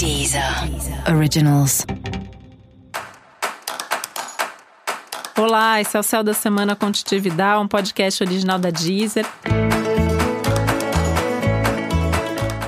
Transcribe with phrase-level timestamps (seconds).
[0.00, 0.42] Deezer
[1.14, 1.84] Originals.
[5.36, 9.26] Olá, esse é o Céu da Semana Contitividade, um podcast original da Deezer.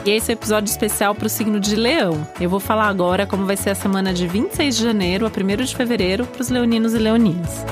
[0.05, 2.29] E esse é o episódio especial para o signo de Leão.
[2.39, 5.65] Eu vou falar agora como vai ser a semana de 26 de janeiro a 1
[5.65, 7.65] de fevereiro para os leoninos e leoninas.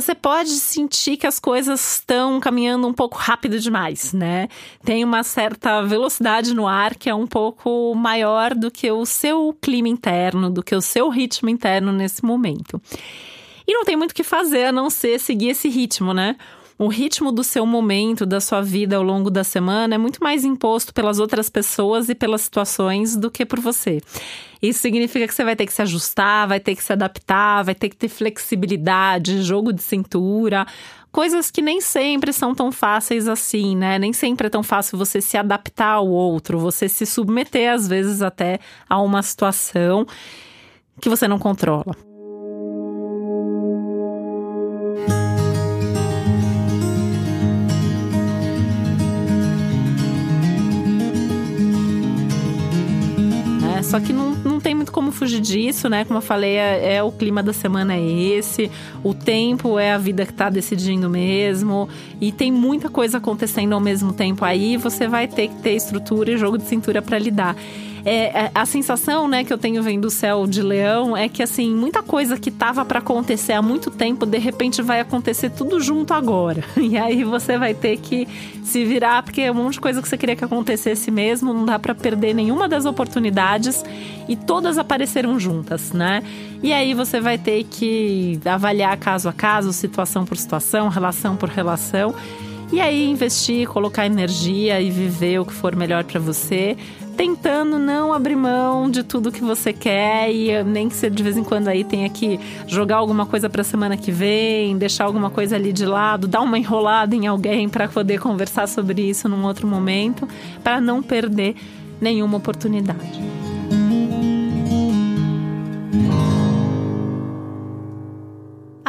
[0.00, 4.48] Você pode sentir que as coisas estão caminhando um pouco rápido demais, né?
[4.82, 9.54] Tem uma certa velocidade no ar que é um pouco maior do que o seu
[9.60, 12.80] clima interno, do que o seu ritmo interno nesse momento.
[13.68, 16.34] E não tem muito o que fazer a não ser seguir esse ritmo, né?
[16.80, 20.46] O ritmo do seu momento, da sua vida ao longo da semana é muito mais
[20.46, 24.00] imposto pelas outras pessoas e pelas situações do que por você.
[24.62, 27.74] Isso significa que você vai ter que se ajustar, vai ter que se adaptar, vai
[27.74, 30.66] ter que ter flexibilidade, jogo de cintura,
[31.12, 33.98] coisas que nem sempre são tão fáceis assim, né?
[33.98, 38.22] Nem sempre é tão fácil você se adaptar ao outro, você se submeter às vezes
[38.22, 40.06] até a uma situação
[40.98, 42.09] que você não controla.
[53.90, 56.04] Só que não, não tem muito como fugir disso, né?
[56.04, 58.70] Como eu falei, é, é o clima da semana é esse,
[59.02, 61.88] o tempo é a vida que tá decidindo mesmo,
[62.20, 66.30] e tem muita coisa acontecendo ao mesmo tempo aí, você vai ter que ter estrutura
[66.30, 67.56] e jogo de cintura para lidar.
[68.04, 71.42] É, é, a sensação, né, que eu tenho vendo o céu de leão é que,
[71.42, 75.80] assim, muita coisa que tava para acontecer há muito tempo, de repente vai acontecer tudo
[75.80, 76.64] junto agora.
[76.90, 78.26] E aí você vai ter que
[78.64, 81.64] se virar, porque é um monte de coisa que você queria que acontecesse mesmo, não
[81.64, 83.84] dá para perder nenhuma das oportunidades
[84.28, 86.22] e todas apareceram juntas, né?
[86.62, 91.48] E aí você vai ter que avaliar caso a caso, situação por situação, relação por
[91.48, 92.14] relação.
[92.72, 96.76] E aí investir, colocar energia e viver o que for melhor para você
[97.20, 101.36] tentando não abrir mão de tudo que você quer e nem que você de vez
[101.36, 105.54] em quando aí tenha que jogar alguma coisa para semana que vem, deixar alguma coisa
[105.54, 109.66] ali de lado, dar uma enrolada em alguém para poder conversar sobre isso num outro
[109.66, 110.26] momento,
[110.64, 111.56] para não perder
[112.00, 113.29] nenhuma oportunidade.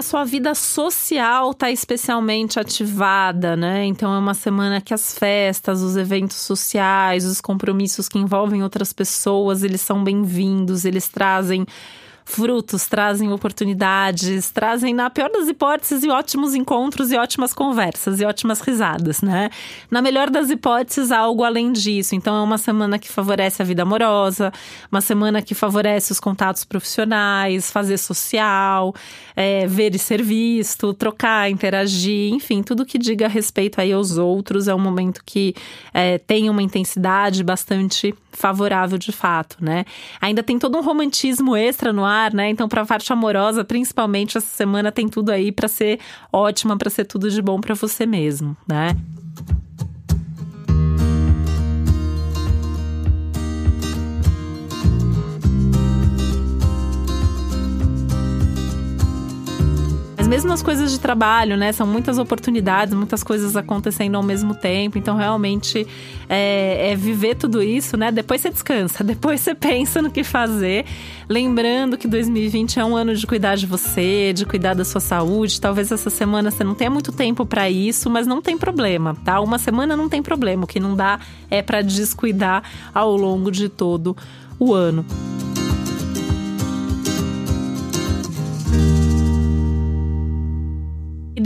[0.01, 3.85] A sua vida social está especialmente ativada, né?
[3.85, 8.91] Então é uma semana que as festas, os eventos sociais, os compromissos que envolvem outras
[8.91, 11.67] pessoas, eles são bem-vindos, eles trazem
[12.25, 18.61] frutos, trazem oportunidades, trazem, na pior das hipóteses, ótimos encontros e ótimas conversas e ótimas
[18.61, 19.49] risadas, né?
[19.89, 22.15] Na melhor das hipóteses, algo além disso.
[22.15, 24.51] Então, é uma semana que favorece a vida amorosa,
[24.91, 28.93] uma semana que favorece os contatos profissionais, fazer social,
[29.35, 34.67] é, ver e ser visto, trocar, interagir, enfim, tudo que diga respeito aí aos outros.
[34.67, 35.53] É um momento que
[35.93, 39.85] é, tem uma intensidade bastante favorável de fato, né?
[40.19, 42.49] Ainda tem todo um romantismo extra no né?
[42.49, 45.99] Então, para a parte amorosa, principalmente essa semana tem tudo aí para ser
[46.31, 48.95] ótima, para ser tudo de bom para você mesmo, né?
[60.31, 61.73] Mesmo nas coisas de trabalho, né?
[61.73, 64.97] São muitas oportunidades, muitas coisas acontecendo ao mesmo tempo.
[64.97, 65.85] Então, realmente,
[66.29, 68.13] é, é viver tudo isso, né?
[68.13, 70.85] Depois você descansa, depois você pensa no que fazer.
[71.27, 75.59] Lembrando que 2020 é um ano de cuidar de você, de cuidar da sua saúde.
[75.59, 79.41] Talvez essa semana você não tenha muito tempo para isso, mas não tem problema, tá?
[79.41, 80.63] Uma semana não tem problema.
[80.63, 81.19] O que não dá
[81.49, 82.63] é para descuidar
[82.93, 84.15] ao longo de todo
[84.57, 85.05] o ano.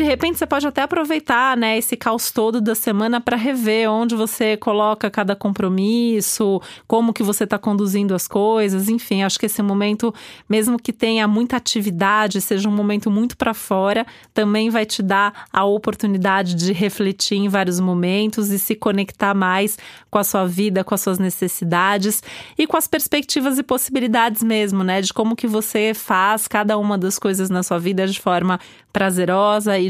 [0.06, 4.56] Repente você pode até aproveitar, né, esse caos todo da semana para rever onde você
[4.56, 10.14] coloca cada compromisso, como que você está conduzindo as coisas, enfim, acho que esse momento,
[10.48, 15.46] mesmo que tenha muita atividade, seja um momento muito para fora, também vai te dar
[15.52, 19.78] a oportunidade de refletir em vários momentos e se conectar mais
[20.10, 22.24] com a sua vida, com as suas necessidades
[22.58, 26.98] e com as perspectivas e possibilidades mesmo, né, de como que você faz cada uma
[26.98, 28.60] das coisas na sua vida de forma
[28.94, 29.90] prazerosa e